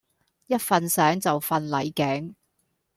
[0.47, 2.33] 一瞓醒就瞓捩頸